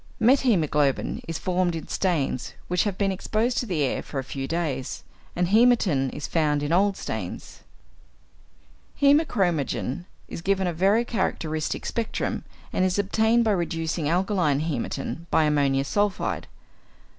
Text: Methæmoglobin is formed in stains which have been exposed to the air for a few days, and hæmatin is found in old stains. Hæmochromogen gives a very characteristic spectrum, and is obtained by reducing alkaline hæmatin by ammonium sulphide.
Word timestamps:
Methæmoglobin 0.19 1.21
is 1.27 1.37
formed 1.37 1.75
in 1.75 1.87
stains 1.87 2.53
which 2.67 2.85
have 2.85 2.97
been 2.97 3.11
exposed 3.11 3.59
to 3.59 3.67
the 3.67 3.83
air 3.83 4.01
for 4.01 4.17
a 4.17 4.23
few 4.23 4.47
days, 4.47 5.03
and 5.35 5.49
hæmatin 5.49 6.11
is 6.11 6.25
found 6.25 6.63
in 6.63 6.71
old 6.73 6.97
stains. 6.97 7.59
Hæmochromogen 8.99 10.05
gives 10.43 10.61
a 10.61 10.73
very 10.73 11.05
characteristic 11.05 11.85
spectrum, 11.85 12.45
and 12.73 12.83
is 12.83 12.97
obtained 12.97 13.43
by 13.43 13.51
reducing 13.51 14.09
alkaline 14.09 14.61
hæmatin 14.61 15.27
by 15.29 15.43
ammonium 15.43 15.83
sulphide. 15.83 16.47